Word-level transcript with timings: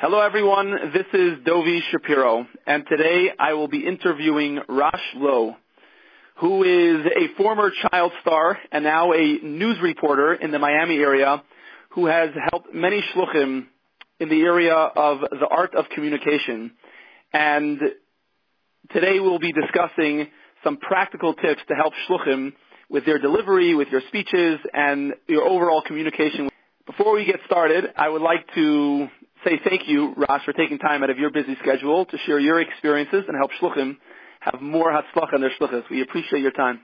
Hello 0.00 0.18
everyone, 0.20 0.70
this 0.94 1.04
is 1.12 1.40
Dovi 1.44 1.80
Shapiro, 1.90 2.46
and 2.66 2.86
today 2.88 3.32
I 3.38 3.52
will 3.52 3.68
be 3.68 3.86
interviewing 3.86 4.58
Rosh 4.66 4.94
Lowe, 5.14 5.56
who 6.36 6.62
is 6.62 7.04
a 7.04 7.36
former 7.36 7.70
child 7.82 8.10
star 8.22 8.58
and 8.72 8.82
now 8.82 9.12
a 9.12 9.38
news 9.42 9.76
reporter 9.82 10.32
in 10.32 10.52
the 10.52 10.58
Miami 10.58 10.96
area 11.00 11.42
who 11.90 12.06
has 12.06 12.30
helped 12.50 12.72
many 12.72 13.04
shluchim 13.14 13.66
in 14.18 14.30
the 14.30 14.40
area 14.40 14.72
of 14.72 15.20
the 15.20 15.46
art 15.46 15.74
of 15.74 15.84
communication. 15.94 16.70
And 17.34 17.78
today 18.94 19.20
we'll 19.20 19.38
be 19.38 19.52
discussing 19.52 20.28
some 20.64 20.78
practical 20.78 21.34
tips 21.34 21.60
to 21.68 21.74
help 21.74 21.92
shluchim 22.08 22.54
with 22.88 23.04
their 23.04 23.18
delivery, 23.18 23.74
with 23.74 23.88
your 23.88 24.00
speeches, 24.08 24.60
and 24.72 25.12
your 25.28 25.46
overall 25.46 25.82
communication. 25.82 26.48
Before 26.86 27.12
we 27.12 27.26
get 27.26 27.40
started, 27.44 27.84
I 27.98 28.08
would 28.08 28.22
like 28.22 28.46
to 28.54 29.08
say 29.44 29.60
thank 29.68 29.88
you, 29.88 30.14
Rosh, 30.16 30.44
for 30.44 30.52
taking 30.52 30.78
time 30.78 31.02
out 31.02 31.10
of 31.10 31.18
your 31.18 31.30
busy 31.30 31.56
schedule 31.62 32.04
to 32.06 32.18
share 32.26 32.38
your 32.38 32.60
experiences 32.60 33.24
and 33.28 33.36
help 33.36 33.50
shluchim 33.60 33.96
have 34.40 34.60
more 34.60 34.90
hatzlach 34.90 35.34
in 35.34 35.40
their 35.40 35.50
shluchas. 35.60 35.84
We 35.90 36.02
appreciate 36.02 36.40
your 36.40 36.52
time. 36.52 36.80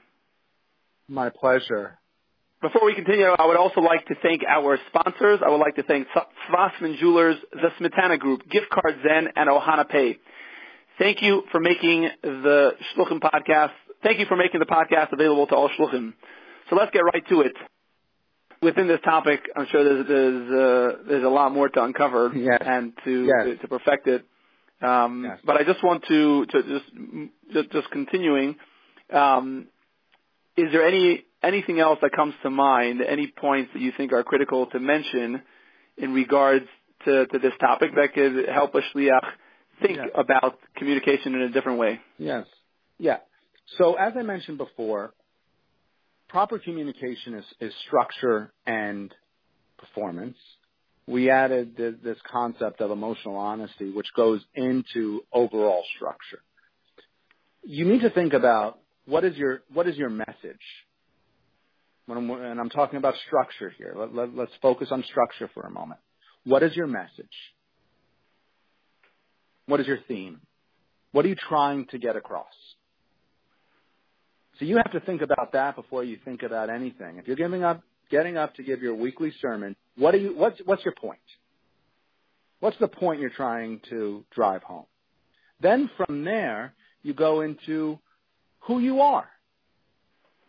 My 1.07 1.29
pleasure. 1.29 1.97
Before 2.61 2.85
we 2.85 2.95
continue, 2.95 3.25
I 3.25 3.45
would 3.45 3.57
also 3.57 3.81
like 3.81 4.07
to 4.07 4.15
thank 4.21 4.41
our 4.47 4.79
sponsors. 4.87 5.41
I 5.45 5.49
would 5.49 5.59
like 5.59 5.75
to 5.75 5.83
thank 5.83 6.07
Zwassman 6.49 6.97
Jewelers, 6.97 7.35
the 7.51 7.69
Smetana 7.79 8.17
Group, 8.17 8.49
Gift 8.49 8.69
Card 8.71 8.95
Zen, 9.03 9.29
and 9.35 9.47
Ohana 9.47 9.87
Pay. 9.87 10.17
Thank 10.97 11.21
you 11.21 11.43
for 11.51 11.59
making 11.59 12.09
the 12.23 12.71
Shluchim 12.95 13.19
podcast. 13.19 13.73
Thank 14.03 14.19
you 14.19 14.25
for 14.25 14.35
making 14.35 14.59
the 14.59 14.65
podcast 14.65 15.13
available 15.13 15.45
to 15.47 15.55
all 15.55 15.69
Shluchim. 15.69 16.13
So 16.69 16.75
let's 16.75 16.91
get 16.91 17.01
right 17.01 17.27
to 17.29 17.41
it. 17.41 17.53
Within 18.61 18.87
this 18.87 18.99
topic, 19.03 19.41
I'm 19.55 19.67
sure 19.71 19.83
there's 19.83 20.07
there's, 20.07 20.51
uh, 20.51 20.97
there's 21.07 21.23
a 21.23 21.29
lot 21.29 21.53
more 21.53 21.69
to 21.69 21.83
uncover 21.83 22.31
yes. 22.35 22.61
and 22.65 22.93
to, 23.05 23.25
yes. 23.25 23.45
to, 23.45 23.57
to 23.57 23.67
perfect 23.67 24.07
it. 24.07 24.25
Um, 24.81 25.25
yes. 25.25 25.39
But 25.43 25.57
I 25.57 25.63
just 25.63 25.83
want 25.83 26.03
to 26.07 26.45
to 26.45 26.63
just 26.63 26.85
just, 27.53 27.71
just 27.71 27.91
continuing. 27.91 28.55
Um, 29.13 29.67
is 30.55 30.71
there 30.71 30.85
any 30.87 31.25
anything 31.43 31.79
else 31.79 31.99
that 32.01 32.11
comes 32.11 32.33
to 32.43 32.49
mind? 32.49 33.01
Any 33.01 33.27
points 33.27 33.71
that 33.73 33.81
you 33.81 33.91
think 33.95 34.11
are 34.13 34.23
critical 34.23 34.65
to 34.67 34.79
mention 34.79 35.41
in 35.97 36.13
regards 36.13 36.65
to, 37.05 37.25
to 37.27 37.39
this 37.39 37.53
topic 37.59 37.91
that 37.95 38.13
could 38.13 38.47
help 38.49 38.75
a 38.75 38.81
shliach 38.93 39.25
think 39.81 39.99
about 40.15 40.59
communication 40.75 41.35
in 41.35 41.41
a 41.41 41.49
different 41.49 41.79
way? 41.79 41.99
Yes. 42.17 42.45
Yeah. 42.99 43.17
So 43.77 43.95
as 43.95 44.13
I 44.17 44.23
mentioned 44.23 44.57
before, 44.57 45.13
proper 46.29 46.59
communication 46.59 47.43
is, 47.59 47.73
structure 47.87 48.51
and 48.65 49.13
performance. 49.77 50.37
We 51.07 51.29
added 51.29 51.77
this, 51.77 52.17
concept 52.29 52.81
of 52.81 52.91
emotional 52.91 53.37
honesty, 53.37 53.91
which 53.91 54.07
goes 54.15 54.41
into 54.55 55.21
overall 55.31 55.83
structure. 55.95 56.43
You 57.63 57.85
need 57.85 58.01
to 58.01 58.09
think 58.09 58.33
about 58.33 58.79
what 59.05 59.23
is 59.23 59.35
your 59.37 59.61
what 59.73 59.87
is 59.87 59.95
your 59.95 60.09
message. 60.09 60.59
I'm, 62.09 62.29
and 62.29 62.59
I'm 62.59 62.69
talking 62.69 62.97
about 62.97 63.15
structure 63.25 63.73
here. 63.77 63.93
Let, 63.95 64.13
let, 64.13 64.35
let's 64.35 64.51
focus 64.61 64.89
on 64.91 65.03
structure 65.03 65.49
for 65.53 65.63
a 65.63 65.69
moment. 65.69 65.99
What 66.45 66.63
is 66.63 66.75
your 66.75 66.87
message? 66.87 67.25
What 69.65 69.81
is 69.81 69.87
your 69.87 69.99
theme? 70.07 70.39
What 71.11 71.25
are 71.25 71.27
you 71.27 71.35
trying 71.35 71.87
to 71.87 71.97
get 71.97 72.15
across? 72.15 72.45
So 74.59 74.65
you 74.65 74.77
have 74.77 74.91
to 74.91 74.99
think 75.01 75.21
about 75.21 75.51
that 75.53 75.75
before 75.75 76.03
you 76.03 76.17
think 76.25 76.43
about 76.43 76.69
anything. 76.69 77.17
If 77.17 77.27
you're 77.27 77.35
giving 77.35 77.63
up, 77.63 77.81
getting 78.09 78.37
up 78.37 78.55
to 78.55 78.63
give 78.63 78.81
your 78.81 78.95
weekly 78.95 79.31
sermon, 79.41 79.75
what 79.97 80.15
are 80.15 80.17
you, 80.17 80.35
what's, 80.35 80.59
what's 80.65 80.83
your 80.83 80.95
point? 80.95 81.19
What's 82.59 82.77
the 82.79 82.87
point 82.87 83.19
you're 83.19 83.29
trying 83.29 83.81
to 83.89 84.23
drive 84.33 84.63
home? 84.63 84.85
Then 85.61 85.89
from 85.95 86.23
there, 86.23 86.73
you 87.03 87.13
go 87.13 87.41
into 87.41 87.99
who 88.61 88.79
you 88.79 89.01
are. 89.01 89.27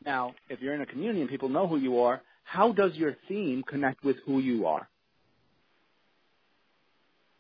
Now, 0.05 0.35
if 0.49 0.61
you're 0.61 0.75
in 0.75 0.81
a 0.81 0.87
community 0.87 1.21
and 1.21 1.29
people 1.29 1.49
know 1.49 1.67
who 1.67 1.77
you 1.77 2.01
are, 2.01 2.23
how 2.45 2.73
does 2.73 2.95
your 2.95 3.15
theme 3.29 3.63
connect 3.63 4.03
with 4.05 4.17
who 4.25 4.39
you 4.39 4.67
are? 4.67 4.89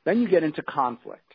Then 0.05 0.21
you 0.21 0.29
get 0.29 0.43
into 0.43 0.63
conflict. 0.63 1.35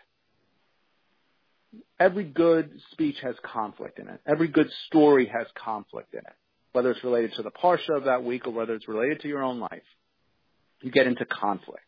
Every 2.00 2.23
good 2.23 2.72
speech 2.91 3.16
has 3.22 3.35
conflict 3.44 4.00
in 4.00 4.07
it. 4.07 4.19
Every 4.25 4.47
good 4.47 4.69
story 4.88 5.31
has 5.34 5.47
conflict 5.56 6.13
in 6.13 6.19
it, 6.19 6.35
whether 6.72 6.91
it's 6.91 7.03
related 7.03 7.34
to 7.38 7.44
the 7.44 7.51
parsha 7.51 7.95
of 7.95 8.06
that 8.06 8.23
week 8.23 8.47
or 8.47 8.51
whether 8.51 8.73
it's 8.73 8.88
related 8.88 9.22
to 9.22 9.28
your 9.28 9.41
own 9.41 9.59
life. 9.59 9.83
You 10.81 10.91
get 10.91 11.07
into 11.07 11.25
conflict. 11.25 11.85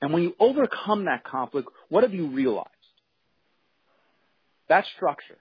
And 0.00 0.12
when 0.12 0.22
you 0.22 0.34
overcome 0.38 1.06
that 1.06 1.24
conflict, 1.24 1.68
what 1.88 2.02
have 2.02 2.12
you 2.12 2.28
realized? 2.28 2.68
That 4.68 4.84
structure. 4.96 5.38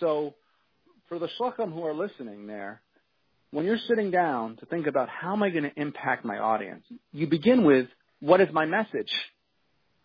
So 0.00 0.34
for 1.08 1.18
the 1.18 1.28
shluchim 1.38 1.72
who 1.72 1.84
are 1.84 1.94
listening 1.94 2.46
there, 2.46 2.80
when 3.50 3.66
you're 3.66 3.78
sitting 3.88 4.10
down 4.10 4.56
to 4.56 4.66
think 4.66 4.86
about 4.86 5.08
how 5.08 5.32
am 5.32 5.42
I 5.42 5.50
going 5.50 5.64
to 5.64 5.80
impact 5.80 6.24
my 6.24 6.38
audience, 6.38 6.84
you 7.12 7.26
begin 7.26 7.64
with 7.64 7.86
what 8.20 8.40
is 8.40 8.48
my 8.52 8.64
message? 8.64 9.10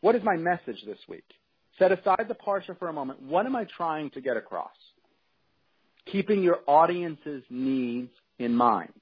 What 0.01 0.16
is 0.16 0.23
my 0.23 0.35
message 0.35 0.84
this 0.85 0.97
week? 1.07 1.25
Set 1.78 1.91
aside 1.91 2.25
the 2.28 2.36
parsha 2.36 2.78
for 2.78 2.88
a 2.88 2.94
moment. 2.94 3.22
What 3.22 3.46
am 3.46 3.56
I 3.56 3.66
trying 3.66 4.09
to 4.12 4.22
get 4.22 4.38
across? 4.38 4.72
Keeping 6.12 6.44
your 6.44 6.59
audience's 6.68 7.44
needs 7.50 8.12
in 8.40 8.56
mind. 8.56 8.94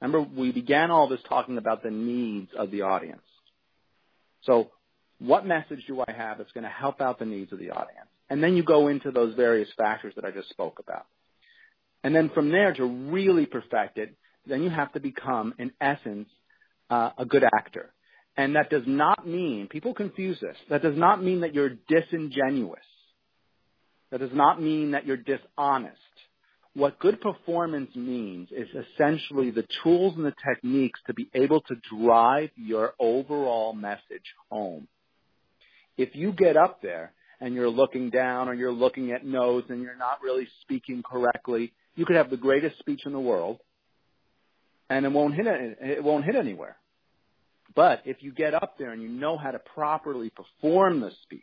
Remember, 0.00 0.28
we 0.36 0.50
began 0.50 0.90
all 0.90 1.08
this 1.08 1.20
talking 1.28 1.58
about 1.58 1.82
the 1.82 1.90
needs 1.90 2.50
of 2.56 2.70
the 2.70 2.82
audience. 2.82 3.22
So, 4.44 4.70
what 5.18 5.46
message 5.46 5.84
do 5.86 6.00
I 6.00 6.10
have 6.10 6.38
that's 6.38 6.50
going 6.52 6.64
to 6.64 6.70
help 6.70 7.00
out 7.00 7.18
the 7.18 7.24
needs 7.24 7.52
of 7.52 7.60
the 7.60 7.70
audience? 7.70 8.08
And 8.28 8.42
then 8.42 8.56
you 8.56 8.64
go 8.64 8.88
into 8.88 9.10
those 9.12 9.34
various 9.34 9.68
factors 9.76 10.14
that 10.16 10.24
I 10.24 10.30
just 10.30 10.48
spoke 10.48 10.80
about. 10.80 11.06
And 12.02 12.14
then 12.14 12.30
from 12.30 12.50
there, 12.50 12.72
to 12.74 12.84
really 12.84 13.46
perfect 13.46 13.98
it, 13.98 14.16
then 14.46 14.62
you 14.62 14.70
have 14.70 14.92
to 14.94 15.00
become, 15.00 15.54
in 15.58 15.70
essence, 15.80 16.28
uh, 16.90 17.10
a 17.16 17.24
good 17.24 17.44
actor. 17.44 17.92
And 18.36 18.56
that 18.56 18.70
does 18.70 18.84
not 18.86 19.26
mean, 19.26 19.68
people 19.68 19.94
confuse 19.94 20.40
this, 20.40 20.56
that 20.70 20.82
does 20.82 20.96
not 20.96 21.22
mean 21.22 21.40
that 21.40 21.54
you're 21.54 21.76
disingenuous. 21.88 22.80
That 24.10 24.20
does 24.20 24.30
not 24.32 24.60
mean 24.60 24.92
that 24.92 25.06
you're 25.06 25.16
dishonest. 25.16 25.96
What 26.74 26.98
good 26.98 27.20
performance 27.20 27.94
means 27.94 28.48
is 28.50 28.68
essentially 28.68 29.50
the 29.50 29.66
tools 29.82 30.14
and 30.16 30.24
the 30.24 30.34
techniques 30.46 31.00
to 31.06 31.14
be 31.14 31.28
able 31.34 31.60
to 31.62 31.74
drive 31.94 32.50
your 32.56 32.94
overall 32.98 33.74
message 33.74 34.24
home. 34.50 34.88
If 35.98 36.14
you 36.14 36.32
get 36.32 36.56
up 36.56 36.80
there 36.80 37.12
and 37.40 37.54
you're 37.54 37.68
looking 37.68 38.08
down 38.08 38.48
or 38.48 38.54
you're 38.54 38.72
looking 38.72 39.12
at 39.12 39.26
notes 39.26 39.66
and 39.68 39.82
you're 39.82 39.96
not 39.96 40.22
really 40.22 40.48
speaking 40.62 41.02
correctly, 41.02 41.74
you 41.94 42.06
could 42.06 42.16
have 42.16 42.30
the 42.30 42.38
greatest 42.38 42.78
speech 42.78 43.02
in 43.04 43.12
the 43.12 43.20
world 43.20 43.58
and 44.88 45.04
it 45.04 45.12
won't 45.12 45.34
hit, 45.34 45.46
it 45.46 46.02
won't 46.02 46.24
hit 46.24 46.36
anywhere. 46.36 46.76
But 47.74 48.02
if 48.04 48.22
you 48.22 48.32
get 48.32 48.54
up 48.54 48.76
there 48.78 48.90
and 48.90 49.02
you 49.02 49.08
know 49.08 49.36
how 49.36 49.50
to 49.50 49.58
properly 49.58 50.30
perform 50.30 51.00
the 51.00 51.10
speech, 51.22 51.42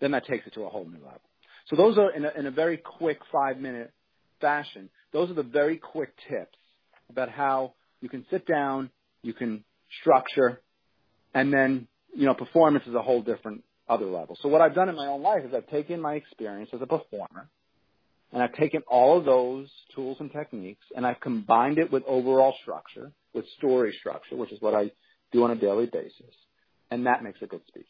then 0.00 0.12
that 0.12 0.26
takes 0.26 0.46
it 0.46 0.54
to 0.54 0.62
a 0.62 0.68
whole 0.68 0.84
new 0.84 0.98
level. 0.98 1.20
So 1.66 1.76
those 1.76 1.98
are 1.98 2.10
in 2.10 2.24
a, 2.24 2.30
in 2.36 2.46
a 2.46 2.50
very 2.50 2.76
quick 2.76 3.20
five 3.30 3.58
minute 3.58 3.92
fashion. 4.40 4.88
Those 5.12 5.30
are 5.30 5.34
the 5.34 5.42
very 5.42 5.76
quick 5.76 6.12
tips 6.28 6.58
about 7.10 7.28
how 7.28 7.74
you 8.00 8.08
can 8.08 8.24
sit 8.30 8.46
down, 8.46 8.90
you 9.22 9.34
can 9.34 9.64
structure, 10.00 10.60
and 11.34 11.52
then, 11.52 11.86
you 12.14 12.26
know, 12.26 12.34
performance 12.34 12.86
is 12.86 12.94
a 12.94 13.02
whole 13.02 13.22
different 13.22 13.62
other 13.88 14.06
level. 14.06 14.36
So 14.40 14.48
what 14.48 14.60
I've 14.60 14.74
done 14.74 14.88
in 14.88 14.96
my 14.96 15.06
own 15.06 15.22
life 15.22 15.44
is 15.46 15.54
I've 15.54 15.68
taken 15.68 16.00
my 16.00 16.14
experience 16.14 16.70
as 16.72 16.80
a 16.80 16.86
performer 16.86 17.48
and 18.32 18.42
I've 18.42 18.54
taken 18.54 18.82
all 18.88 19.18
of 19.18 19.24
those 19.24 19.68
tools 19.94 20.18
and 20.20 20.30
techniques 20.30 20.84
and 20.94 21.06
I've 21.06 21.20
combined 21.20 21.78
it 21.78 21.90
with 21.90 22.02
overall 22.06 22.54
structure, 22.62 23.12
with 23.34 23.44
story 23.58 23.94
structure, 23.98 24.36
which 24.36 24.52
is 24.52 24.60
what 24.60 24.74
I 24.74 24.92
do 25.32 25.44
on 25.44 25.50
a 25.50 25.56
daily 25.56 25.86
basis. 25.86 26.34
And 26.90 27.06
that 27.06 27.22
makes 27.22 27.40
a 27.42 27.46
good 27.46 27.62
speech. 27.68 27.86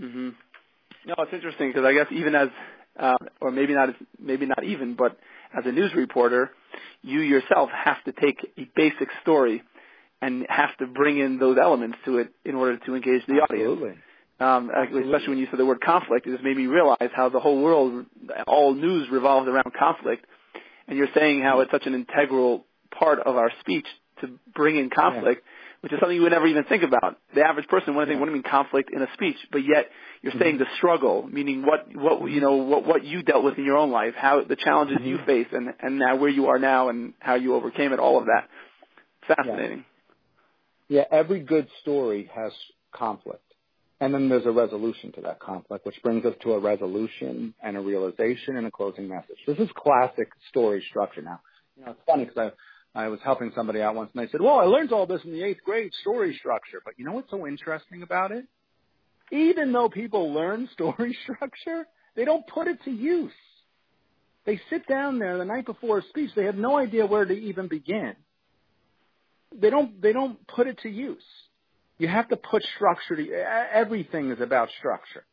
Mm-hmm. 0.00 0.28
No, 1.06 1.14
it's 1.18 1.32
interesting 1.32 1.70
because 1.70 1.84
I 1.84 1.92
guess 1.92 2.06
even 2.10 2.34
as, 2.34 2.48
uh, 2.98 3.14
or 3.40 3.50
maybe 3.50 3.74
not, 3.74 3.90
maybe 4.18 4.46
not 4.46 4.64
even, 4.64 4.94
but 4.94 5.16
as 5.56 5.64
a 5.66 5.72
news 5.72 5.92
reporter, 5.94 6.50
you 7.02 7.20
yourself 7.20 7.70
have 7.70 8.02
to 8.04 8.12
take 8.12 8.38
a 8.58 8.68
basic 8.74 9.08
story 9.22 9.62
and 10.22 10.46
have 10.48 10.76
to 10.78 10.86
bring 10.86 11.18
in 11.18 11.38
those 11.38 11.58
elements 11.60 11.98
to 12.06 12.18
it 12.18 12.32
in 12.44 12.54
order 12.54 12.78
to 12.78 12.94
engage 12.94 13.26
the 13.26 13.40
Absolutely. 13.42 13.90
audience. 13.90 14.00
Um, 14.40 14.68
especially 14.70 15.28
when 15.28 15.38
you 15.38 15.46
said 15.48 15.60
the 15.60 15.66
word 15.66 15.80
conflict, 15.80 16.26
it 16.26 16.32
just 16.32 16.42
made 16.42 16.56
me 16.56 16.66
realize 16.66 17.10
how 17.14 17.28
the 17.28 17.38
whole 17.38 17.62
world, 17.62 18.04
all 18.46 18.74
news 18.74 19.08
revolves 19.10 19.48
around 19.48 19.72
conflict. 19.78 20.26
And 20.88 20.98
you're 20.98 21.08
saying 21.14 21.40
how 21.40 21.60
it's 21.60 21.70
such 21.70 21.86
an 21.86 21.94
integral 21.94 22.66
part 22.98 23.20
of 23.20 23.36
our 23.36 23.50
speech 23.60 23.86
to 24.20 24.28
bring 24.54 24.76
in 24.76 24.90
conflict, 24.90 25.42
yeah. 25.44 25.78
which 25.80 25.92
is 25.92 26.00
something 26.00 26.16
you 26.16 26.22
would 26.22 26.32
never 26.32 26.46
even 26.46 26.64
think 26.64 26.82
about. 26.82 27.18
The 27.34 27.42
average 27.42 27.68
person 27.68 27.94
wouldn't 27.94 28.08
yeah. 28.08 28.14
think, 28.14 28.20
what 28.20 28.26
do 28.26 28.32
you 28.32 28.42
mean 28.42 28.50
conflict 28.50 28.90
in 28.92 29.02
a 29.02 29.06
speech? 29.14 29.36
But 29.52 29.58
yet 29.58 29.86
you're 30.20 30.32
mm-hmm. 30.32 30.42
saying 30.42 30.58
the 30.58 30.66
struggle, 30.76 31.26
meaning 31.30 31.64
what, 31.64 31.94
what, 31.94 32.28
you 32.30 32.40
know, 32.40 32.56
what, 32.56 32.84
what 32.84 33.04
you 33.04 33.22
dealt 33.22 33.44
with 33.44 33.56
in 33.56 33.64
your 33.64 33.76
own 33.76 33.92
life, 33.92 34.14
how 34.16 34.42
the 34.42 34.56
challenges 34.56 34.98
mm-hmm. 34.98 35.08
you 35.08 35.18
face 35.24 35.48
and, 35.52 35.68
and 35.80 35.98
now 35.98 36.16
where 36.16 36.30
you 36.30 36.46
are 36.46 36.58
now 36.58 36.88
and 36.88 37.14
how 37.20 37.36
you 37.36 37.54
overcame 37.54 37.92
it, 37.92 38.00
all 38.00 38.18
of 38.18 38.26
that. 38.26 38.48
Fascinating. 39.28 39.84
Yeah, 40.88 41.04
every 41.10 41.40
good 41.40 41.68
story 41.80 42.30
has 42.34 42.52
conflict. 42.92 43.43
And 44.04 44.12
then 44.12 44.28
there's 44.28 44.44
a 44.44 44.50
resolution 44.50 45.12
to 45.12 45.22
that 45.22 45.40
conflict, 45.40 45.86
which 45.86 46.02
brings 46.02 46.26
us 46.26 46.34
to 46.42 46.52
a 46.52 46.58
resolution 46.58 47.54
and 47.62 47.74
a 47.74 47.80
realization 47.80 48.58
and 48.58 48.66
a 48.66 48.70
closing 48.70 49.08
message. 49.08 49.38
This 49.46 49.56
is 49.56 49.70
classic 49.74 50.28
story 50.50 50.84
structure 50.90 51.22
now. 51.22 51.40
You 51.78 51.86
know, 51.86 51.92
it's 51.92 52.00
funny 52.04 52.26
because 52.26 52.52
I, 52.94 53.04
I 53.04 53.08
was 53.08 53.18
helping 53.24 53.50
somebody 53.56 53.80
out 53.80 53.94
once 53.94 54.10
and 54.14 54.22
they 54.22 54.30
said, 54.30 54.42
well, 54.42 54.60
I 54.60 54.64
learned 54.64 54.92
all 54.92 55.06
this 55.06 55.22
in 55.24 55.32
the 55.32 55.42
eighth 55.42 55.64
grade 55.64 55.90
story 56.02 56.36
structure. 56.38 56.82
But 56.84 56.98
you 56.98 57.06
know 57.06 57.12
what's 57.12 57.30
so 57.30 57.46
interesting 57.46 58.02
about 58.02 58.30
it? 58.30 58.44
Even 59.32 59.72
though 59.72 59.88
people 59.88 60.34
learn 60.34 60.68
story 60.74 61.16
structure, 61.22 61.86
they 62.14 62.26
don't 62.26 62.46
put 62.46 62.68
it 62.68 62.84
to 62.84 62.90
use. 62.90 63.32
They 64.44 64.60
sit 64.68 64.86
down 64.86 65.18
there 65.18 65.38
the 65.38 65.46
night 65.46 65.64
before 65.64 66.00
a 66.00 66.02
speech. 66.10 66.28
They 66.36 66.44
have 66.44 66.56
no 66.56 66.76
idea 66.76 67.06
where 67.06 67.24
to 67.24 67.32
even 67.32 67.68
begin. 67.68 68.16
They 69.58 69.70
don't, 69.70 70.02
they 70.02 70.12
don't 70.12 70.46
put 70.46 70.66
it 70.66 70.80
to 70.82 70.90
use. 70.90 71.24
You 71.98 72.08
have 72.08 72.28
to 72.28 72.36
put 72.36 72.62
structure 72.76 73.16
to, 73.16 73.30
everything 73.72 74.30
is 74.30 74.40
about 74.40 74.68
structure. 74.78 75.24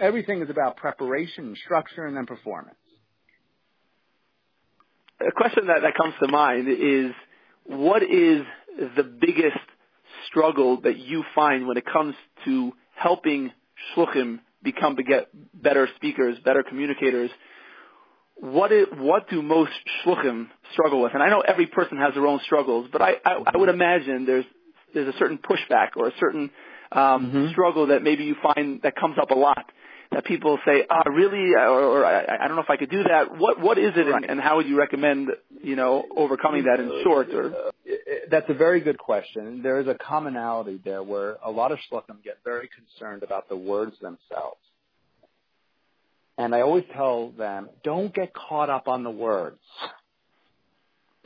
Everything 0.00 0.42
is 0.42 0.50
about 0.50 0.76
preparation 0.76 1.46
and 1.46 1.56
structure 1.56 2.06
and 2.06 2.16
then 2.16 2.26
performance. 2.26 2.76
A 5.20 5.32
question 5.32 5.66
that, 5.66 5.80
that 5.82 5.96
comes 5.96 6.14
to 6.22 6.28
mind 6.28 6.68
is, 6.68 7.10
what 7.64 8.02
is 8.04 8.42
the 8.96 9.02
biggest 9.02 9.58
struggle 10.28 10.80
that 10.82 10.98
you 10.98 11.24
find 11.34 11.66
when 11.66 11.76
it 11.76 11.84
comes 11.84 12.14
to 12.44 12.72
helping 12.94 13.50
shluchim 13.96 14.38
become 14.62 14.96
better 15.52 15.88
speakers, 15.96 16.38
better 16.44 16.62
communicators? 16.62 17.30
What 18.36 18.70
is, 18.70 18.86
what 18.96 19.28
do 19.28 19.42
most 19.42 19.72
shluchim 20.04 20.46
struggle 20.72 21.02
with? 21.02 21.14
And 21.14 21.22
I 21.24 21.28
know 21.28 21.40
every 21.40 21.66
person 21.66 21.98
has 21.98 22.14
their 22.14 22.26
own 22.26 22.40
struggles, 22.44 22.88
but 22.92 23.02
I, 23.02 23.14
I, 23.24 23.42
I 23.52 23.56
would 23.56 23.68
imagine 23.68 24.26
there's 24.26 24.44
there's 24.94 25.14
a 25.14 25.18
certain 25.18 25.38
pushback 25.38 25.90
or 25.96 26.08
a 26.08 26.12
certain 26.18 26.50
um, 26.92 27.00
mm-hmm. 27.00 27.50
struggle 27.50 27.88
that 27.88 28.02
maybe 28.02 28.24
you 28.24 28.36
find 28.42 28.82
that 28.82 28.96
comes 28.96 29.16
up 29.20 29.30
a 29.30 29.38
lot. 29.38 29.70
That 30.10 30.24
people 30.24 30.58
say, 30.64 30.86
"Ah, 30.88 31.02
really?" 31.10 31.52
Or, 31.54 31.82
or 31.82 32.04
I, 32.04 32.24
I, 32.42 32.48
don't 32.48 32.56
know 32.56 32.62
if 32.62 32.70
I 32.70 32.78
could 32.78 32.90
do 32.90 33.02
that. 33.02 33.36
What 33.36 33.60
What 33.60 33.76
is 33.76 33.92
it, 33.94 34.00
right. 34.00 34.22
and, 34.22 34.24
and, 34.24 34.40
how 34.40 34.56
would 34.56 34.66
you 34.66 34.78
recommend, 34.78 35.28
you 35.62 35.76
know, 35.76 36.06
overcoming 36.16 36.64
that 36.64 36.80
in 36.80 37.02
short? 37.04 37.28
Or 37.34 37.72
that's 38.30 38.48
a 38.48 38.54
very 38.54 38.80
good 38.80 38.96
question. 38.96 39.62
There 39.62 39.80
is 39.80 39.86
a 39.86 39.94
commonality 39.94 40.80
there 40.82 41.02
where 41.02 41.36
a 41.44 41.50
lot 41.50 41.72
of 41.72 41.78
shluchim 41.92 42.24
get 42.24 42.38
very 42.42 42.70
concerned 42.74 43.22
about 43.22 43.50
the 43.50 43.56
words 43.56 43.96
themselves. 44.00 44.60
And 46.38 46.54
I 46.54 46.60
always 46.60 46.84
tell 46.94 47.30
them, 47.30 47.68
don't 47.82 48.14
get 48.14 48.32
caught 48.32 48.70
up 48.70 48.86
on 48.86 49.02
the 49.02 49.10
words. 49.10 49.58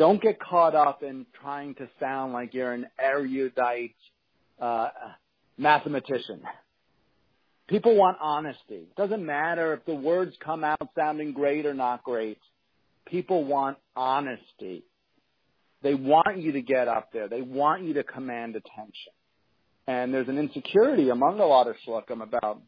Don't 0.02 0.20
get 0.20 0.40
caught 0.40 0.74
up 0.74 1.04
in 1.04 1.26
trying 1.40 1.76
to 1.76 1.88
sound 2.00 2.32
like 2.32 2.54
you're 2.54 2.72
an 2.72 2.88
erudite 2.98 3.94
uh, 4.60 4.88
mathematician. 5.56 6.42
People 7.68 7.94
want 7.94 8.16
honesty. 8.20 8.88
It 8.88 8.96
doesn't 8.96 9.24
matter 9.24 9.74
if 9.74 9.84
the 9.84 9.94
words 9.94 10.34
come 10.44 10.64
out 10.64 10.88
sounding 10.98 11.32
great 11.32 11.66
or 11.66 11.74
not 11.74 12.02
great. 12.02 12.38
People 13.06 13.44
want 13.44 13.78
honesty. 13.94 14.82
They 15.84 15.94
want 15.94 16.38
you 16.38 16.50
to 16.50 16.62
get 16.62 16.88
up 16.88 17.12
there. 17.12 17.28
They 17.28 17.42
want 17.42 17.84
you 17.84 17.94
to 17.94 18.02
command 18.02 18.56
attention. 18.56 19.12
And 19.86 20.12
there's 20.12 20.26
an 20.26 20.36
insecurity 20.36 21.10
among 21.10 21.38
a 21.38 21.46
lot 21.46 21.68
of 21.68 21.76
shluchim 21.86 22.24
about, 22.24 22.60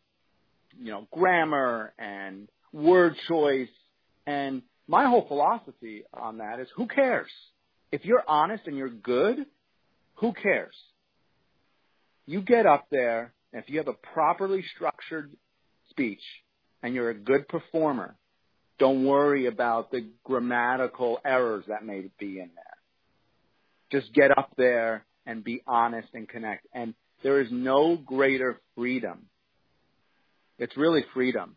you 0.81 0.93
know, 0.93 1.09
grammar 1.11 1.95
and 1.99 2.49
word 2.73 3.17
choice 3.27 3.67
and 4.25 4.63
my 4.87 5.07
whole 5.07 5.27
philosophy 5.27 6.05
on 6.13 6.39
that 6.39 6.61
is 6.61 6.69
who 6.77 6.87
cares? 6.87 7.31
If 7.91 8.05
you're 8.05 8.25
honest 8.27 8.67
and 8.67 8.77
you're 8.77 8.89
good, 8.89 9.47
who 10.17 10.33
cares? 10.33 10.75
You 12.27 12.43
get 12.43 12.67
up 12.67 12.87
there, 12.91 13.33
and 13.53 13.63
if 13.63 13.71
you 13.71 13.79
have 13.79 13.89
a 13.89 13.93
properly 13.93 14.65
structured 14.75 15.31
speech 15.91 16.23
and 16.83 16.95
you're 16.95 17.11
a 17.11 17.15
good 17.15 17.49
performer, 17.49 18.17
don't 18.79 19.05
worry 19.05 19.47
about 19.47 19.91
the 19.91 20.07
grammatical 20.25 21.21
errors 21.25 21.65
that 21.69 21.85
may 21.85 22.11
be 22.19 22.41
in 22.41 22.51
there. 22.55 24.01
Just 24.01 24.13
get 24.13 24.37
up 24.37 24.51
there 24.57 25.05
and 25.27 25.45
be 25.45 25.63
honest 25.67 26.09
and 26.15 26.29
connect. 26.29 26.67
And 26.75 26.95
there 27.23 27.41
is 27.41 27.49
no 27.51 27.97
greater 27.97 28.61
freedom. 28.75 29.27
It's 30.59 30.77
really 30.77 31.05
freedom 31.15 31.57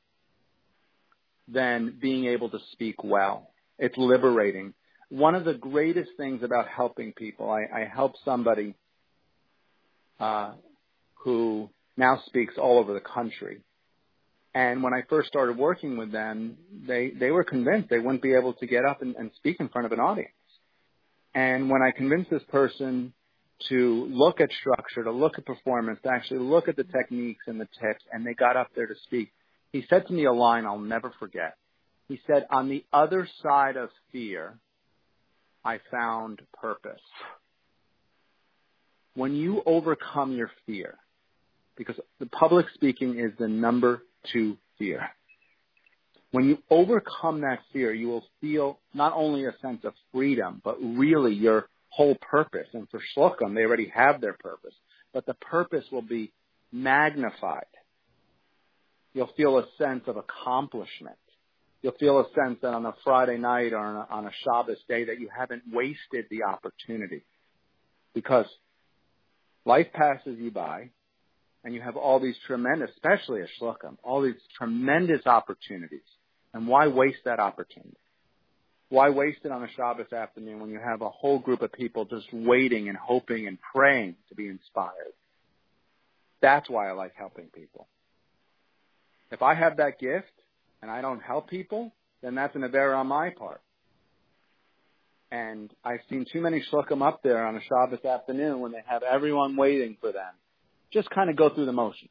than 1.48 1.98
being 2.02 2.26
able 2.26 2.50
to 2.50 2.60
speak 2.72 3.04
well. 3.04 3.50
It's 3.80 3.98
liberating. 3.98 4.74
One 5.10 5.36
of 5.36 5.46
the 5.46 5.54
greatest 5.54 6.12
things 6.18 6.44
about 6.44 6.68
helping 6.68 7.14
people, 7.14 7.50
I, 7.50 7.82
I 7.82 7.86
help 7.86 8.14
somebody 8.26 8.76
uh, 10.20 10.54
who 11.24 11.70
now 11.96 12.22
speaks 12.26 12.56
all 12.58 12.80
over 12.80 12.94
the 12.94 13.00
country. 13.00 13.62
And 14.54 14.82
when 14.82 14.94
I 14.94 15.04
first 15.08 15.28
started 15.30 15.58
working 15.58 15.98
with 15.98 16.12
them, 16.12 16.58
they, 16.88 17.12
they 17.12 17.30
were 17.30 17.44
convinced 17.44 17.90
they 17.90 18.00
wouldn't 18.00 18.24
be 18.24 18.34
able 18.34 18.54
to 18.54 18.66
get 18.66 18.86
up 18.86 19.02
and, 19.02 19.16
and 19.16 19.32
speak 19.36 19.58
in 19.60 19.70
front 19.70 19.86
of 19.86 19.92
an 19.92 20.00
audience. 20.00 20.32
And 21.36 21.70
when 21.70 21.82
I 21.84 21.92
convinced 21.92 22.32
this 22.32 22.42
person 22.50 23.14
to 23.70 24.08
look 24.10 24.42
at 24.42 24.50
structure, 24.60 25.04
to 25.04 25.12
look 25.12 25.38
at 25.38 25.46
performance, 25.46 26.00
to 26.04 26.10
actually 26.10 26.40
look 26.40 26.68
at 26.68 26.76
the 26.76 26.84
techniques 26.84 27.44
and 27.48 27.60
the 27.60 27.68
tips, 27.80 28.04
and 28.12 28.26
they 28.26 28.34
got 28.34 28.58
up 28.58 28.70
there 28.76 28.88
to 28.88 28.96
speak, 29.04 29.32
he 29.72 29.86
said 29.90 30.08
to 30.08 30.14
me 30.14 30.26
a 30.26 30.34
line 30.34 30.66
I'll 30.66 30.80
never 30.80 31.12
forget. 31.20 31.56
He 32.08 32.20
said, 32.26 32.48
on 32.50 32.70
the 32.70 32.86
other 32.94 33.28
side 33.44 33.76
of 33.76 33.90
fear, 34.12 34.58
I 35.64 35.80
found 35.92 36.42
purpose. 36.54 37.02
When 39.14 39.36
you 39.36 39.62
overcome 39.66 40.32
your 40.32 40.52
fear, 40.66 40.96
because 41.76 41.98
the 42.20 42.28
public 42.28 42.68
speaking 42.74 43.20
is 43.20 43.32
the 43.38 43.48
number 43.48 44.04
two 44.32 44.58
fear. 44.80 45.10
When 46.32 46.46
you 46.46 46.60
overcome 46.70 47.42
that 47.42 47.60
fear, 47.74 47.94
you 47.94 48.08
will 48.08 48.26
feel 48.42 48.80
not 48.94 49.14
only 49.16 49.46
a 49.46 49.56
sense 49.62 49.84
of 49.84 49.94
freedom, 50.14 50.62
but 50.64 50.78
really 50.82 51.34
your 51.34 51.68
whole 51.90 52.16
purpose. 52.16 52.68
And 52.74 52.88
for 52.90 53.02
Shluchim, 53.16 53.56
they 53.56 53.62
already 53.62 53.92
have 53.94 54.22
their 54.22 54.34
purpose, 54.34 54.74
but 55.14 55.26
the 55.26 55.34
purpose 55.36 55.86
will 55.92 56.02
be 56.02 56.32
magnified 56.72 57.66
you'll 59.18 59.34
feel 59.36 59.58
a 59.58 59.66
sense 59.80 60.04
of 60.06 60.16
accomplishment. 60.16 61.18
You'll 61.82 61.98
feel 62.00 62.20
a 62.20 62.26
sense 62.36 62.60
that 62.62 62.74
on 62.76 62.86
a 62.86 62.94
Friday 63.04 63.38
night 63.38 63.74
or 63.74 63.80
on 63.80 64.28
a, 64.28 64.32
Shabbos 64.44 64.78
day 64.88 65.06
that 65.06 65.20
you 65.20 65.28
haven't 65.36 65.64
wasted 65.74 66.26
the 66.30 66.44
opportunity. 66.44 67.24
Because 68.14 68.46
life 69.66 69.88
passes 69.92 70.38
you 70.38 70.52
by 70.52 70.92
and 71.64 71.74
you 71.74 71.82
have 71.82 71.98
all 71.98 72.20
these 72.20 72.36
tremendous, 72.46 72.92
especially 72.92 73.42
a 73.42 73.48
shluchim, 73.60 73.98
all 74.04 74.22
these 74.22 74.36
tremendous 74.56 75.26
opportunities. 75.26 76.06
And 76.54 76.68
why 76.68 76.88
waste 76.88 77.26
that 77.26 77.40
opportunity? 77.40 77.98
Why 78.90 79.10
waste 79.10 79.40
it 79.46 79.52
on 79.52 79.64
a 79.64 79.68
Shabbos 79.76 80.14
afternoon 80.14 80.60
when 80.60 80.70
you 80.70 80.80
have 80.80 81.02
a 81.02 81.10
whole 81.10 81.40
group 81.40 81.64
of 81.64 81.74
people 81.74 82.06
just 82.06 82.28
waiting 82.32 82.88
and 82.88 82.98
hoping 82.98 83.48
and 83.48 83.58
praying 83.74 84.16
to 84.30 84.36
be 84.36 84.48
inspired? 84.48 85.14
That's 86.40 86.70
why 86.70 86.88
I 86.88 86.92
like 86.92 87.14
helping 87.16 87.48
people. 87.48 87.88
If 89.32 89.42
I 89.42 89.56
have 89.56 89.78
that 89.78 90.00
gift 90.00 90.32
and 90.82 90.90
I 90.90 91.02
don't 91.02 91.22
help 91.22 91.50
people, 91.50 91.92
then 92.22 92.36
that's 92.36 92.56
an 92.56 92.62
avera 92.62 92.98
on 92.98 93.08
my 93.08 93.30
part. 93.30 93.62
And 95.30 95.74
I've 95.84 96.00
seen 96.10 96.26
too 96.32 96.40
many 96.42 96.64
shluchim 96.72 97.06
up 97.06 97.22
there 97.22 97.46
on 97.46 97.56
a 97.58 97.62
Shabbos 97.62 98.06
afternoon 98.06 98.62
when 98.62 98.72
they 98.72 98.82
have 98.86 99.04
everyone 99.04 99.58
waiting 99.58 99.98
for 100.00 100.12
them. 100.12 100.34
Just 100.94 101.10
kind 101.10 101.30
of 101.30 101.36
go 101.36 101.50
through 101.50 101.66
the 101.66 101.74
motions. 101.74 102.10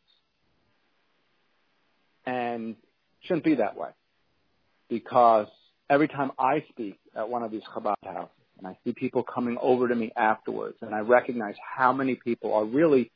And 2.26 2.76
shouldn't 3.22 3.44
be 3.44 3.54
that 3.56 3.76
way. 3.76 3.90
Because 4.90 5.46
every 5.88 6.08
time 6.08 6.32
I 6.38 6.64
speak 6.68 6.98
at 7.14 7.28
one 7.28 7.42
of 7.42 7.50
these 7.50 7.62
Chabad 7.74 7.94
houses, 8.04 8.30
and 8.58 8.66
I 8.66 8.76
see 8.84 8.92
people 8.92 9.22
coming 9.22 9.56
over 9.60 9.88
to 9.88 9.94
me 9.94 10.12
afterwards, 10.16 10.76
and 10.80 10.94
I 10.94 11.00
recognize 11.00 11.54
how 11.76 11.92
many 11.92 12.16
people 12.16 12.54
are 12.54 12.64
really 12.64 13.10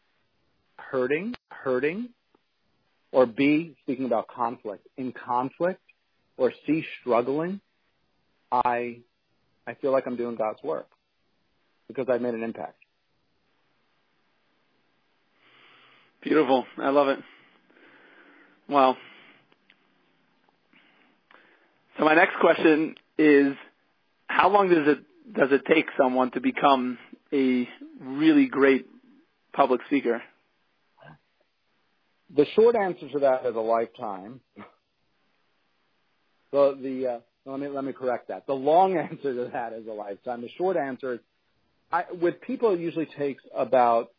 hurting, 0.77 1.35
hurting, 1.51 2.09
or 3.13 3.27
B, 3.27 3.75
speaking 3.83 4.05
about 4.05 4.29
conflict, 4.29 4.87
in 4.97 5.13
conflict, 5.13 5.81
or 6.37 6.53
C, 6.67 6.85
struggling, 7.01 7.61
I, 8.51 9.01
I 9.67 9.75
feel 9.81 9.93
like 9.93 10.07
I'm 10.07 10.17
doing 10.17 10.37
God's 10.37 10.63
work 10.63 10.89
because 11.89 12.07
I've 12.09 12.23
made 12.23 12.35
an 12.35 12.43
impact. 12.43 12.77
Beautiful. 16.23 16.67
I 16.79 16.91
love 16.91 17.09
it. 17.09 17.19
Well, 18.69 18.97
so 21.99 22.05
my 22.05 22.15
next 22.15 22.37
question 22.41 22.95
is, 23.19 23.55
how 24.27 24.49
long 24.51 24.69
does 24.69 24.87
it 24.87 24.99
does 25.35 25.49
it 25.53 25.63
take 25.67 25.87
someone 25.99 26.31
to 26.33 26.41
become 26.41 26.99
a 27.33 27.69
really 28.01 28.47
great 28.47 28.87
public 29.53 29.81
speaker? 29.87 30.23
The 32.37 32.47
short 32.55 32.77
answer 32.77 33.09
to 33.09 33.19
that 33.21 33.47
is 33.47 33.57
a 33.57 33.61
lifetime. 33.61 34.41
The 36.53 36.79
the 36.81 37.07
uh, 37.07 37.19
let 37.47 37.61
me 37.61 37.69
let 37.69 37.85
me 37.85 37.93
correct 37.93 38.29
that. 38.29 38.47
The 38.47 38.55
long 38.55 38.97
answer 39.11 39.35
to 39.35 39.51
that 39.53 39.73
is 39.73 39.87
a 39.87 39.93
lifetime. 39.93 40.43
The 40.43 40.51
short 40.57 40.77
answer 40.77 41.15
is 41.15 41.21
I, 41.93 42.05
with 42.21 42.41
people, 42.41 42.73
it 42.75 42.81
usually 42.81 43.09
takes 43.19 43.43
about 43.55 44.11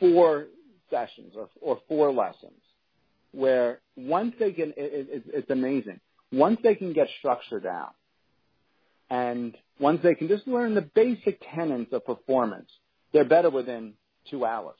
four 0.00 0.46
sessions 0.90 1.34
or, 1.36 1.48
or 1.60 1.78
four 1.88 2.12
lessons 2.12 2.60
where 3.32 3.80
once 3.96 4.34
they 4.40 4.52
can, 4.52 4.70
it, 4.70 5.08
it, 5.08 5.22
it's 5.26 5.50
amazing. 5.50 6.00
Once 6.32 6.58
they 6.62 6.74
can 6.74 6.92
get 6.92 7.06
structure 7.18 7.60
down 7.60 7.90
and 9.08 9.56
once 9.78 10.00
they 10.02 10.14
can 10.14 10.26
just 10.26 10.46
learn 10.48 10.74
the 10.74 10.82
basic 10.82 11.40
tenets 11.54 11.92
of 11.92 12.04
performance, 12.04 12.68
they're 13.12 13.24
better 13.24 13.50
within 13.50 13.94
two 14.28 14.44
hours. 14.44 14.78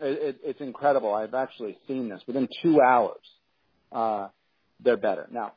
It, 0.00 0.22
it, 0.22 0.40
it's 0.44 0.60
incredible. 0.60 1.14
I've 1.14 1.34
actually 1.34 1.76
seen 1.86 2.08
this. 2.08 2.20
Within 2.26 2.48
two 2.62 2.80
hours, 2.80 3.20
uh, 3.92 4.28
they're 4.82 4.96
better. 4.96 5.26
Now, 5.30 5.52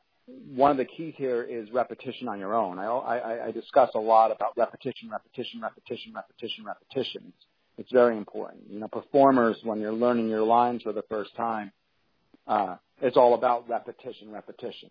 one 0.54 0.70
of 0.70 0.76
the 0.76 0.84
keys 0.84 1.14
here 1.16 1.42
is 1.42 1.70
repetition 1.72 2.28
on 2.28 2.38
your 2.38 2.54
own. 2.54 2.78
I, 2.78 2.86
I, 2.86 3.46
I 3.46 3.50
discuss 3.50 3.90
a 3.94 3.98
lot 3.98 4.30
about 4.30 4.56
repetition, 4.56 5.10
repetition, 5.10 5.60
repetition, 5.60 6.12
repetition, 6.14 6.64
repetition. 6.64 7.22
It's, 7.28 7.46
it's 7.78 7.92
very 7.92 8.16
important. 8.16 8.62
You 8.70 8.80
know, 8.80 8.88
performers, 8.88 9.56
when 9.64 9.80
you're 9.80 9.92
learning 9.92 10.28
your 10.28 10.42
lines 10.42 10.82
for 10.82 10.92
the 10.92 11.02
first 11.08 11.34
time, 11.36 11.72
uh, 12.46 12.76
it's 13.00 13.16
all 13.16 13.34
about 13.34 13.68
repetition, 13.68 14.30
repetition. 14.30 14.90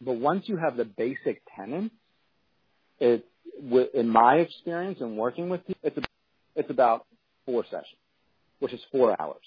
But 0.00 0.14
once 0.14 0.44
you 0.46 0.56
have 0.56 0.76
the 0.76 0.84
basic 0.84 1.42
tenets, 1.56 1.94
it, 3.00 3.24
in 3.94 4.08
my 4.08 4.36
experience 4.36 4.98
and 5.00 5.16
working 5.16 5.48
with 5.48 5.66
people, 5.66 5.80
it's, 5.82 5.98
it's 6.56 6.70
about 6.70 7.06
four 7.46 7.64
sessions, 7.64 8.00
which 8.58 8.72
is 8.72 8.80
four 8.90 9.20
hours. 9.20 9.44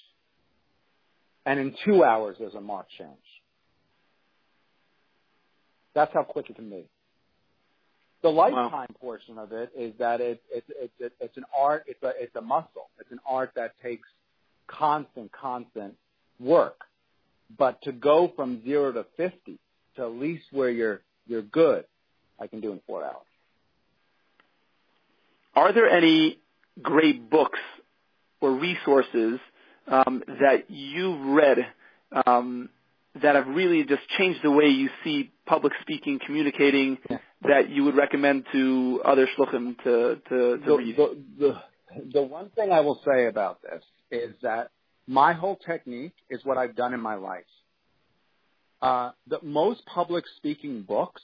And 1.44 1.58
in 1.58 1.74
two 1.84 2.04
hours, 2.04 2.36
there's 2.38 2.54
a 2.54 2.60
marked 2.60 2.90
change. 2.98 3.10
That's 5.94 6.12
how 6.14 6.22
quick 6.22 6.48
it 6.48 6.56
can 6.56 6.70
be. 6.70 6.84
The 8.22 8.28
lifetime 8.28 8.70
wow. 8.72 8.86
portion 9.00 9.36
of 9.36 9.52
it 9.52 9.72
is 9.76 9.92
that 9.98 10.20
it, 10.20 10.40
it, 10.50 10.64
it, 10.68 10.90
it, 11.00 11.12
it's 11.20 11.36
an 11.36 11.44
art, 11.56 11.84
it's 11.88 12.02
a, 12.02 12.12
it's 12.18 12.34
a 12.36 12.40
muscle. 12.40 12.88
It's 13.00 13.10
an 13.10 13.18
art 13.26 13.50
that 13.56 13.74
takes 13.82 14.08
constant, 14.68 15.32
constant 15.32 15.94
work. 16.38 16.84
But 17.58 17.82
to 17.82 17.92
go 17.92 18.32
from 18.34 18.62
zero 18.64 18.92
to 18.92 19.04
50 19.16 19.58
to 19.96 20.02
at 20.02 20.12
least 20.12 20.44
where 20.52 20.70
you're, 20.70 21.00
you're 21.26 21.42
good, 21.42 21.84
I 22.40 22.46
can 22.46 22.60
do 22.60 22.72
in 22.72 22.80
four 22.86 23.04
hours. 23.04 23.16
Are 25.54 25.72
there 25.72 25.90
any 25.90 26.38
great 26.80 27.28
books 27.28 27.58
or 28.42 28.52
resources 28.52 29.40
um, 29.86 30.22
that 30.26 30.64
you've 30.68 31.20
read 31.28 31.58
um, 32.26 32.68
that 33.22 33.34
have 33.34 33.46
really 33.46 33.84
just 33.84 34.02
changed 34.18 34.40
the 34.42 34.50
way 34.50 34.66
you 34.66 34.90
see 35.04 35.30
public 35.46 35.72
speaking, 35.80 36.18
communicating, 36.24 36.98
yeah. 37.08 37.18
that 37.42 37.70
you 37.70 37.84
would 37.84 37.96
recommend 37.96 38.44
to 38.52 39.00
other 39.04 39.26
shluchim 39.38 39.76
to, 39.84 40.20
to, 40.28 40.58
to 40.58 40.62
the, 40.66 40.76
read? 40.76 40.96
The, 40.96 41.22
the, 41.38 41.62
the 42.14 42.22
one 42.22 42.50
thing 42.50 42.72
I 42.72 42.80
will 42.80 43.00
say 43.06 43.26
about 43.26 43.60
this 43.62 43.82
is 44.10 44.34
that 44.42 44.70
my 45.06 45.32
whole 45.32 45.56
technique 45.56 46.14
is 46.28 46.40
what 46.44 46.58
I've 46.58 46.76
done 46.76 46.94
in 46.94 47.00
my 47.00 47.14
life. 47.14 47.44
Uh, 48.80 49.12
the 49.28 49.38
most 49.42 49.84
public 49.86 50.24
speaking 50.36 50.82
books 50.82 51.22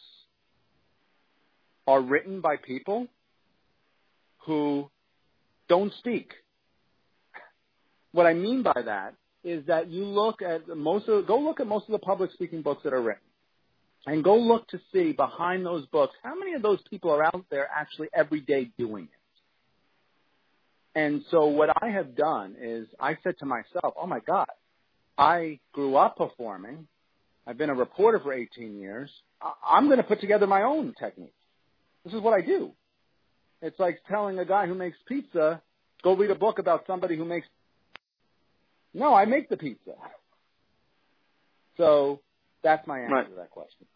are 1.86 2.00
written 2.00 2.40
by 2.40 2.56
people 2.56 3.08
who 4.44 4.88
don't 5.68 5.92
speak. 5.98 6.32
What 8.12 8.26
I 8.26 8.34
mean 8.34 8.62
by 8.62 8.82
that 8.84 9.14
is 9.44 9.66
that 9.66 9.88
you 9.88 10.04
look 10.04 10.42
at 10.42 10.68
most 10.68 11.08
of 11.08 11.26
go 11.26 11.38
look 11.38 11.60
at 11.60 11.66
most 11.66 11.86
of 11.86 11.92
the 11.92 11.98
public 11.98 12.32
speaking 12.32 12.62
books 12.62 12.82
that 12.84 12.92
are 12.92 13.02
written 13.02 13.22
and 14.06 14.24
go 14.24 14.36
look 14.36 14.66
to 14.68 14.80
see 14.92 15.12
behind 15.12 15.64
those 15.64 15.86
books 15.86 16.14
how 16.22 16.34
many 16.34 16.54
of 16.54 16.62
those 16.62 16.80
people 16.90 17.10
are 17.10 17.22
out 17.22 17.44
there 17.50 17.68
actually 17.74 18.08
every 18.14 18.40
day 18.40 18.70
doing 18.78 19.04
it. 19.04 19.10
And 20.98 21.22
so 21.30 21.46
what 21.46 21.70
I 21.82 21.90
have 21.90 22.16
done 22.16 22.56
is 22.60 22.88
I 22.98 23.16
said 23.22 23.38
to 23.38 23.46
myself, 23.46 23.94
"Oh 23.96 24.06
my 24.06 24.20
god, 24.20 24.48
I 25.16 25.60
grew 25.72 25.96
up 25.96 26.16
performing. 26.16 26.86
I've 27.46 27.58
been 27.58 27.70
a 27.70 27.74
reporter 27.74 28.20
for 28.20 28.32
18 28.32 28.78
years. 28.78 29.10
I'm 29.66 29.86
going 29.86 29.98
to 29.98 30.02
put 30.02 30.20
together 30.20 30.46
my 30.46 30.62
own 30.62 30.94
technique. 30.98 31.34
This 32.04 32.14
is 32.14 32.20
what 32.20 32.34
I 32.34 32.40
do. 32.40 32.72
It's 33.62 33.78
like 33.78 34.00
telling 34.08 34.38
a 34.38 34.44
guy 34.44 34.66
who 34.66 34.74
makes 34.74 34.96
pizza, 35.06 35.62
go 36.02 36.14
read 36.14 36.30
a 36.30 36.34
book 36.34 36.58
about 36.58 36.84
somebody 36.86 37.16
who 37.16 37.24
makes 37.24 37.48
no, 38.94 39.14
I 39.14 39.24
make 39.24 39.48
the 39.48 39.56
pizza. 39.56 39.92
So 41.76 42.20
that's 42.62 42.86
my 42.86 43.00
answer 43.00 43.14
right. 43.14 43.28
to 43.28 43.36
that 43.36 43.50
question. 43.50 43.86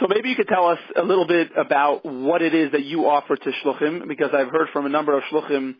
So 0.00 0.06
maybe 0.08 0.30
you 0.30 0.36
could 0.36 0.48
tell 0.48 0.66
us 0.66 0.78
a 0.96 1.02
little 1.02 1.26
bit 1.26 1.50
about 1.56 2.06
what 2.06 2.40
it 2.40 2.54
is 2.54 2.72
that 2.72 2.82
you 2.82 3.06
offer 3.06 3.36
to 3.36 3.50
shluchim, 3.62 4.08
because 4.08 4.30
I've 4.32 4.48
heard 4.48 4.68
from 4.72 4.86
a 4.86 4.88
number 4.88 5.16
of 5.16 5.22
shluchim 5.30 5.74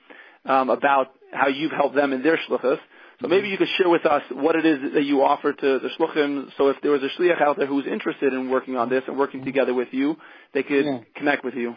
um, 0.44 0.68
about 0.68 1.14
how 1.32 1.48
you've 1.48 1.72
helped 1.72 1.94
them 1.94 2.12
in 2.12 2.22
their 2.22 2.38
shluchas. 2.48 2.78
So 3.22 3.28
maybe 3.28 3.48
you 3.48 3.58
could 3.58 3.68
share 3.76 3.88
with 3.88 4.06
us 4.06 4.22
what 4.30 4.56
it 4.56 4.64
is 4.64 4.94
that 4.94 5.04
you 5.04 5.22
offer 5.22 5.52
to 5.52 5.78
the 5.78 5.88
shluchim. 5.98 6.50
So 6.56 6.68
if 6.68 6.76
there 6.82 6.90
was 6.90 7.02
a 7.02 7.20
shliach 7.20 7.40
out 7.40 7.56
there 7.56 7.66
who's 7.66 7.86
interested 7.86 8.32
in 8.32 8.50
working 8.50 8.76
on 8.76 8.88
this 8.88 9.02
and 9.06 9.18
working 9.18 9.44
together 9.44 9.74
with 9.74 9.88
you, 9.90 10.16
they 10.52 10.62
could 10.62 10.84
yeah. 10.84 10.98
connect 11.16 11.44
with 11.44 11.54
you. 11.54 11.76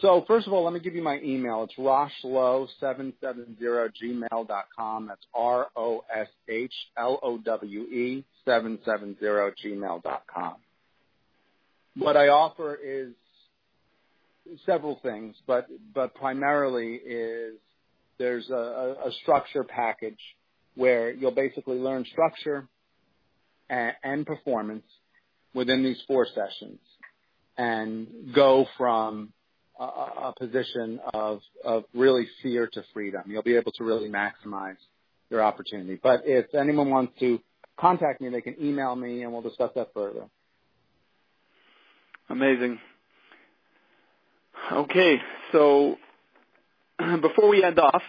So 0.00 0.24
first 0.26 0.46
of 0.46 0.52
all, 0.52 0.64
let 0.64 0.74
me 0.74 0.80
give 0.80 0.94
you 0.94 1.02
my 1.02 1.18
email. 1.22 1.62
It's 1.64 1.74
roshlowe770 1.78 3.90
gmail.com. 4.02 5.06
That's 5.06 5.26
R-O-S-H-L-O-W-E 5.34 6.04
770 8.44 9.54
gmail.com. 9.64 10.54
What 11.96 12.16
I 12.16 12.28
offer 12.28 12.74
is 12.74 13.12
several 14.66 14.98
things, 15.02 15.36
but, 15.46 15.68
but 15.94 16.14
primarily 16.14 16.94
is 16.94 17.54
there's 18.18 18.50
a, 18.50 18.96
a 19.06 19.12
structure 19.22 19.64
package 19.64 20.18
where 20.74 21.10
you'll 21.12 21.30
basically 21.30 21.78
learn 21.78 22.04
structure 22.10 22.66
and, 23.70 23.92
and 24.02 24.26
performance 24.26 24.84
within 25.54 25.82
these 25.82 26.02
four 26.06 26.26
sessions 26.26 26.78
and 27.56 28.34
go 28.34 28.66
from 28.78 29.32
a, 29.78 29.84
a 29.84 30.34
position 30.38 31.00
of, 31.12 31.40
of 31.64 31.84
really 31.94 32.26
fear 32.42 32.68
to 32.72 32.82
freedom. 32.92 33.22
You'll 33.26 33.42
be 33.42 33.56
able 33.56 33.72
to 33.72 33.84
really 33.84 34.08
maximize 34.08 34.76
your 35.30 35.42
opportunity. 35.42 35.98
But 36.02 36.22
if 36.24 36.54
anyone 36.54 36.90
wants 36.90 37.18
to 37.20 37.40
contact 37.78 38.20
me, 38.20 38.28
they 38.28 38.40
can 38.40 38.56
email 38.62 38.94
me 38.94 39.22
and 39.22 39.32
we'll 39.32 39.42
discuss 39.42 39.70
that 39.74 39.88
further. 39.94 40.24
Amazing. 42.28 42.78
Okay, 44.70 45.16
so 45.50 45.96
before 47.20 47.48
we 47.48 47.64
end 47.64 47.78
off, 47.78 48.02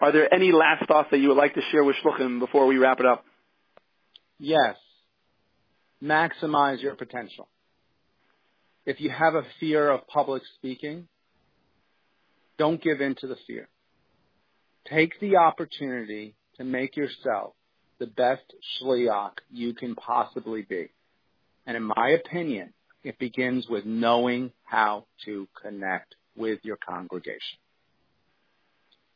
are 0.00 0.12
there 0.12 0.32
any 0.32 0.52
last 0.52 0.86
thoughts 0.86 1.08
that 1.10 1.18
you 1.18 1.28
would 1.28 1.36
like 1.36 1.54
to 1.54 1.62
share 1.72 1.82
with 1.82 1.96
Shluchim 2.04 2.38
before 2.38 2.66
we 2.66 2.76
wrap 2.76 3.00
it 3.00 3.06
up? 3.06 3.24
Yes. 4.38 4.76
Maximize 6.02 6.82
your 6.82 6.94
potential 6.94 7.48
if 8.86 9.00
you 9.00 9.10
have 9.10 9.34
a 9.34 9.42
fear 9.58 9.90
of 9.90 10.06
public 10.06 10.42
speaking, 10.54 11.08
don't 12.56 12.80
give 12.80 13.00
in 13.00 13.16
to 13.16 13.26
the 13.26 13.36
fear. 13.46 13.68
Take 14.88 15.18
the 15.20 15.36
opportunity 15.36 16.36
to 16.56 16.64
make 16.64 16.96
yourself 16.96 17.54
the 17.98 18.06
best 18.06 18.54
shliach 18.80 19.32
you 19.50 19.74
can 19.74 19.96
possibly 19.96 20.62
be. 20.62 20.90
And 21.66 21.76
in 21.76 21.82
my 21.82 22.16
opinion, 22.24 22.72
it 23.02 23.18
begins 23.18 23.66
with 23.68 23.84
knowing 23.84 24.52
how 24.62 25.06
to 25.24 25.48
connect 25.60 26.14
with 26.36 26.60
your 26.62 26.76
congregation. 26.76 27.58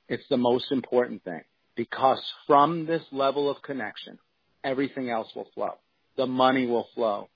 It's 0.08 0.24
the 0.28 0.36
most 0.36 0.72
important 0.72 1.22
thing 1.22 1.42
because 1.76 2.20
from 2.46 2.86
this 2.86 3.02
level 3.12 3.48
of 3.48 3.62
connection, 3.62 4.18
everything 4.64 5.10
else 5.10 5.28
will 5.36 5.48
flow. 5.54 5.74
The 6.16 6.26
money 6.26 6.66
will 6.66 6.88
flow 6.94 7.28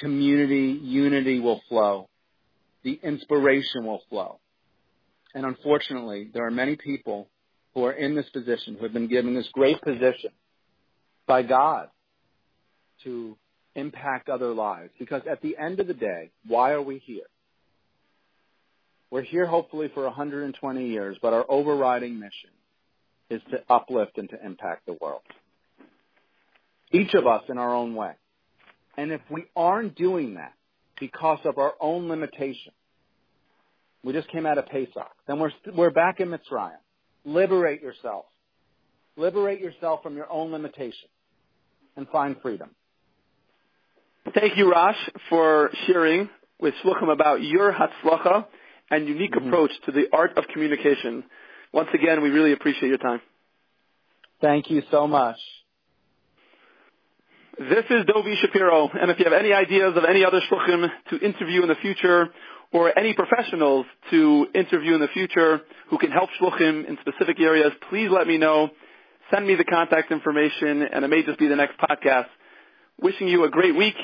community 0.00 0.78
unity 0.82 1.40
will 1.40 1.60
flow. 1.68 2.08
The 2.84 2.98
inspiration 3.02 3.84
will 3.84 4.02
flow. 4.08 4.38
And 5.34 5.44
unfortunately, 5.44 6.30
there 6.32 6.46
are 6.46 6.50
many 6.50 6.76
people 6.76 7.28
who 7.74 7.84
are 7.84 7.92
in 7.92 8.14
this 8.14 8.28
position, 8.30 8.76
who 8.76 8.84
have 8.84 8.92
been 8.92 9.08
given 9.08 9.34
this 9.34 9.48
great 9.52 9.80
position 9.82 10.30
by 11.26 11.42
God 11.42 11.88
to 13.04 13.36
impact 13.74 14.28
other 14.28 14.52
lives. 14.54 14.90
Because 14.98 15.22
at 15.30 15.42
the 15.42 15.56
end 15.58 15.80
of 15.80 15.86
the 15.86 15.94
day, 15.94 16.30
why 16.46 16.72
are 16.72 16.82
we 16.82 16.98
here? 16.98 17.26
We're 19.10 19.22
here 19.22 19.46
hopefully 19.46 19.90
for 19.92 20.04
120 20.04 20.88
years, 20.88 21.16
but 21.20 21.32
our 21.32 21.44
overriding 21.48 22.18
mission 22.18 22.50
is 23.30 23.40
to 23.50 23.58
uplift 23.68 24.18
and 24.18 24.28
to 24.30 24.36
impact 24.44 24.86
the 24.86 24.96
world. 25.00 25.22
Each 26.92 27.14
of 27.14 27.26
us 27.26 27.42
in 27.48 27.58
our 27.58 27.74
own 27.74 27.94
way. 27.94 28.12
And 28.96 29.12
if 29.12 29.20
we 29.30 29.44
aren't 29.54 29.94
doing 29.94 30.34
that 30.34 30.52
because 30.98 31.38
of 31.44 31.58
our 31.58 31.74
own 31.80 32.08
limitation, 32.08 32.72
we 34.02 34.12
just 34.12 34.28
came 34.28 34.46
out 34.46 34.56
of 34.58 34.66
Pesach, 34.66 35.10
then 35.26 35.38
we're, 35.38 35.50
we're 35.74 35.90
back 35.90 36.20
in 36.20 36.28
Mitzrayim. 36.28 36.78
Liberate 37.24 37.82
yourself. 37.82 38.26
Liberate 39.16 39.60
yourself 39.60 40.02
from 40.02 40.16
your 40.16 40.30
own 40.30 40.52
limitation 40.52 41.08
and 41.96 42.06
find 42.08 42.36
freedom. 42.40 42.70
Thank 44.34 44.56
you, 44.56 44.70
Rosh, 44.72 44.96
for 45.28 45.70
sharing 45.86 46.28
with 46.60 46.74
Shluchim 46.84 47.12
about 47.12 47.42
your 47.42 47.72
Hatzlacha 47.72 48.46
and 48.90 49.08
unique 49.08 49.32
Mhm. 49.32 49.48
approach 49.48 49.72
to 49.86 49.92
the 49.92 50.08
art 50.12 50.36
of 50.36 50.46
communication. 50.48 51.24
Once 51.72 51.88
again, 51.92 52.22
we 52.22 52.30
really 52.30 52.52
appreciate 52.52 52.88
your 52.88 52.98
time. 52.98 53.20
Thank 54.40 54.70
you 54.70 54.82
so 54.90 55.06
much. 55.06 55.38
This 57.58 57.86
is 57.88 58.04
Dovi 58.04 58.36
Shapiro, 58.36 58.90
and 58.90 59.10
if 59.10 59.18
you 59.18 59.24
have 59.24 59.32
any 59.32 59.54
ideas 59.54 59.96
of 59.96 60.04
any 60.04 60.26
other 60.26 60.42
shluchim 60.42 60.90
to 61.08 61.16
interview 61.24 61.62
in 61.62 61.68
the 61.68 61.74
future, 61.76 62.26
or 62.70 62.98
any 62.98 63.14
professionals 63.14 63.86
to 64.10 64.46
interview 64.54 64.92
in 64.92 65.00
the 65.00 65.08
future 65.08 65.62
who 65.88 65.96
can 65.96 66.10
help 66.10 66.28
shluchim 66.38 66.86
in 66.86 66.98
specific 67.00 67.40
areas, 67.40 67.72
please 67.88 68.10
let 68.10 68.26
me 68.26 68.36
know. 68.36 68.68
Send 69.30 69.46
me 69.46 69.54
the 69.54 69.64
contact 69.64 70.12
information, 70.12 70.82
and 70.82 71.02
it 71.02 71.08
may 71.08 71.22
just 71.22 71.38
be 71.38 71.48
the 71.48 71.56
next 71.56 71.78
podcast. 71.78 72.26
Wishing 73.00 73.26
you 73.26 73.44
a 73.44 73.48
great 73.48 73.74
week, 73.74 73.96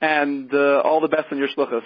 and 0.00 0.54
uh, 0.54 0.82
all 0.84 1.00
the 1.00 1.08
best 1.08 1.32
in 1.32 1.38
your 1.38 1.48
shluchas. 1.48 1.82